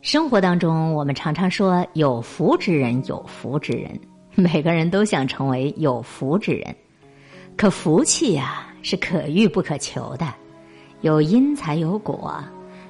[0.00, 3.98] 生活当中，我们常常说“有福之人，有福之人”，
[4.36, 6.74] 每个人都想成为有福之人。
[7.56, 10.32] 可福气呀，是可遇不可求的，
[11.00, 12.42] 有因才有果，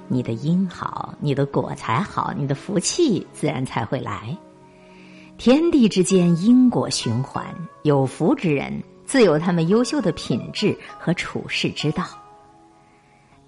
[0.07, 4.37] 你的因好，你的果才好，你的福气自然才会来。
[5.39, 7.47] 天地之间因果循环，
[7.85, 8.71] 有福之人
[9.07, 12.05] 自有他们优秀的品质和处世之道。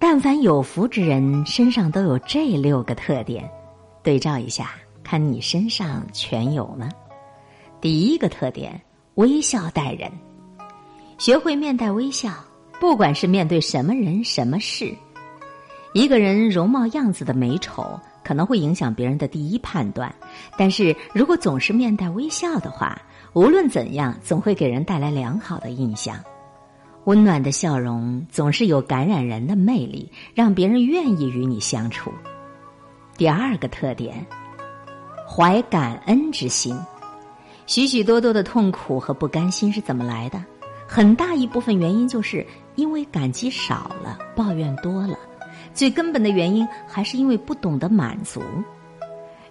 [0.03, 3.47] 但凡有福之人身上都有这六个特点，
[4.01, 4.71] 对照一下，
[5.03, 6.89] 看你身上全有吗？
[7.79, 8.81] 第一个特点，
[9.13, 10.11] 微笑待人，
[11.19, 12.33] 学会面带微笑，
[12.79, 14.91] 不管是面对什么人、什么事。
[15.93, 20.13] 一个人容貌样子的美丑可能会影响别人的第一判断，
[20.57, 22.99] 但是如果总是面带微笑的话，
[23.33, 26.17] 无论怎样，总会给人带来良好的印象。
[27.05, 32.11] 温暖的笑容总是有感染人的魅力，让别人愿意与你相处。
[33.17, 34.25] 第二个特点，
[35.27, 36.77] 怀感恩之心。
[37.65, 40.43] 许许多多的痛苦和不甘心是怎么来的？
[40.87, 45.17] 很大一部分原因就是因为感激少了，抱怨多了。
[45.73, 48.41] 最根本的原因还是因为不懂得满足。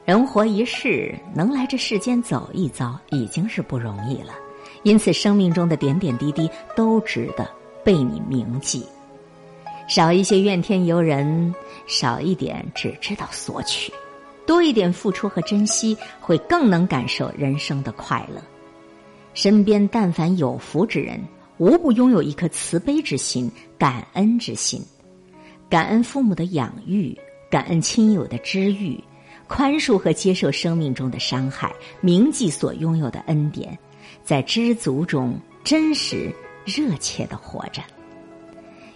[0.05, 4.34] 人活一世，能来这世间走一遭，已经是不容易了。
[4.83, 7.48] 因此，生命中的点点滴滴都值得
[7.84, 8.84] 被你铭记。
[9.89, 11.55] 少一些怨天尤人，
[11.87, 13.92] 少一点只知道索取，
[14.47, 18.41] 多一点付出和珍惜，会更能感受人生的快乐。
[19.34, 21.20] 身边但凡有福之人，
[21.59, 24.81] 无不拥有一颗慈悲之心、感恩之心，
[25.69, 27.19] 感恩父母的养育，
[27.50, 29.03] 感恩亲友的知遇，
[29.47, 33.77] 宽恕和接受生命中的伤害，铭记所拥有的恩典。
[34.25, 36.33] 在知足中真实
[36.64, 37.83] 热切的活着。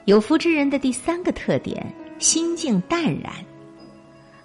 [0.04, 1.84] 有福之人的第三个特点，
[2.18, 3.32] 心境淡然。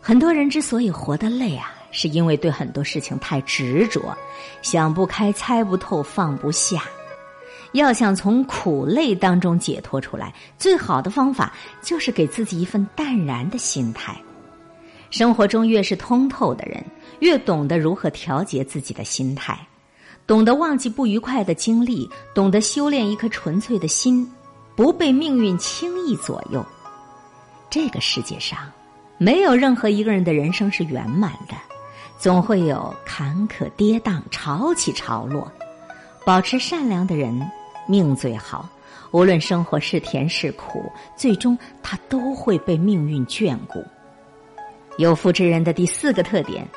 [0.01, 4.17] 很多人之所以活得累啊，是因为对很多事情太执着，
[4.61, 6.83] 想不开、猜不透、放不下。
[7.73, 14.15] 要想从苦累当中解脱出来，最好的方法就是给自己一份淡然的心态。
[15.11, 16.83] 生活中越是通透的人，
[17.19, 19.59] 越懂得如何调节自己的心态。
[20.29, 24.31] 懂得忘记不愉快的经历，懂得修炼一颗纯粹的心，
[24.75, 26.63] 不被命运轻易左右。
[27.67, 28.71] 这个世界上，
[29.17, 31.55] 没有任何一个人的人生是圆满的，
[32.19, 35.51] 总会有坎坷跌宕、潮起潮落。
[36.23, 37.41] 保持善良的人，
[37.87, 38.69] 命最好。
[39.09, 43.83] 无论生活是甜是苦，最终他都会被命运眷顾。
[44.99, 46.67] 有福之人的第四个特点：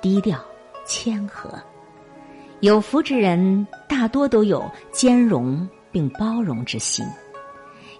[0.00, 0.42] 低调、
[0.86, 1.62] 谦和。
[2.62, 7.04] 有福之人大多都有兼容并包容之心，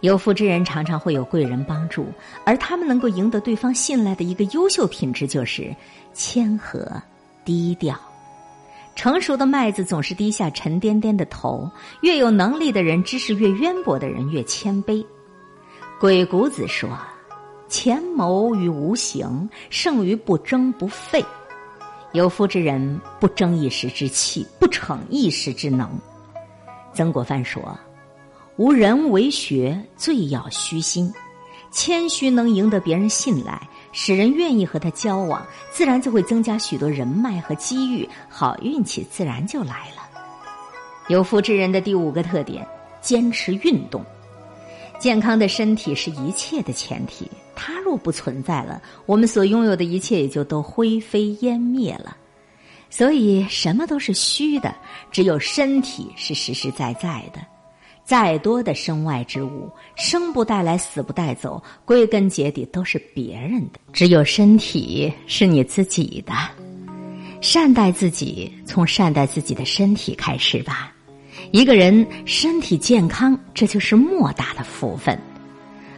[0.02, 2.06] 有福之人常常会有贵人帮助，
[2.44, 5.74] 而他们能够赢得对方信赖的一个优秀品质就是
[6.12, 6.88] 谦和、
[7.44, 7.98] 低调。
[8.94, 11.68] 成熟的麦子总是低下沉甸甸的头，
[12.02, 15.04] 越有能力的人，知识越渊博的人越谦卑。
[15.98, 16.88] 鬼谷子说
[17.66, 21.24] ：“潜谋于无形，胜于不争不废。”
[22.12, 25.88] 有福之人不争一时之气，不逞一时之能。
[26.92, 27.78] 曾国藩说
[28.56, 31.10] ：“无人为学，最要虚心。
[31.70, 40.02] 谦虚能赢得别人信赖，使人愿意和他交往，自然就会增加许多人脉和机遇，好运气自然就来了。”
[41.08, 42.66] 有福之人的第五个特点：
[43.00, 44.04] 坚持运动。
[45.02, 52.16] 健康的身体是一切的前提，它若不存在了，我们所拥有的一切也就都灰飞烟灭了。
[52.88, 54.72] 所以，什么都是虚的，
[55.10, 57.40] 只有身体是实实在在的。
[58.04, 63.80] 再多的身外之物，生不带来，死不带走，归根结底都是别人的。
[63.92, 66.32] 只有身体是你自己的，
[67.40, 70.91] 善待自己，从善待自己的身体开始吧。
[71.50, 75.18] 一个人身体健康，这就是莫大的福分，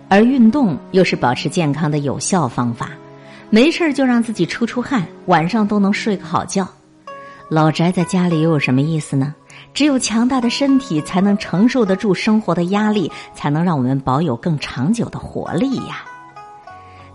[0.08, 2.90] 而运动又是保持健康的有效方法。
[3.50, 6.66] 没事就让自己出出汗，晚上都能睡个好觉。
[7.48, 9.34] 老宅在家里又有什么意思呢？
[9.72, 16.04] 只有强大的身体，才能承受得住生活的压力，才能让我们保有更长久的活力呀。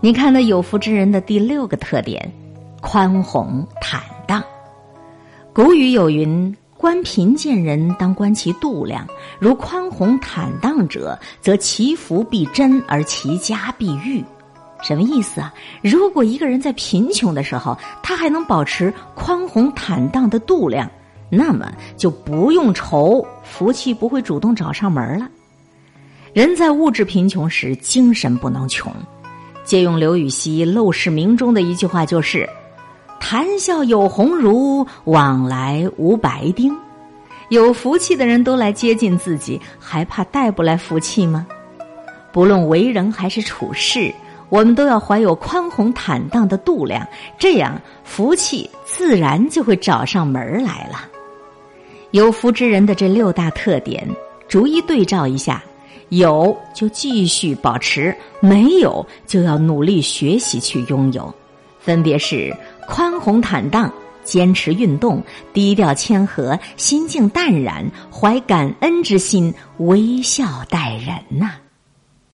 [0.00, 2.32] 你看那有福之人的第六个特点：
[2.80, 4.42] 宽宏坦荡。
[5.52, 6.56] 古语有云。
[6.80, 9.06] 观贫贱人，当观其度量。
[9.38, 14.24] 如宽宏坦荡者，则其福必真，而其家必裕。
[14.80, 15.52] 什么意思啊？
[15.82, 20.90] 如果一个人在贫穷的时候，他还能保持宽宏坦荡的度量，
[21.28, 25.28] 那么就不用愁福气不会主动找上门了。
[26.32, 28.90] 人在物质贫穷时，精神不能穷。
[29.64, 32.48] 借用刘禹锡《陋室铭》中的一句话，就是
[33.30, 36.76] “谈笑有鸿儒，往来无白丁”。
[37.48, 41.46] 有福气的人都来接近自己，还怕带不来福气吗？
[42.32, 44.12] 不论为人还是处事，
[44.48, 47.06] 我们都要怀有宽宏坦荡的度量，
[47.38, 51.06] 这样福气自然就会找上门来了。
[52.10, 54.04] 有福之人的这六大特点，
[54.48, 55.62] 逐一对照一下，
[56.08, 61.32] 有就继续保持，没有就要努力学习去拥有，
[61.80, 62.56] 分别是
[62.86, 63.92] 宽宏坦荡。
[64.22, 71.54] 坚持运动，低调谦和，心境淡然，怀感恩之心，微笑待人呐。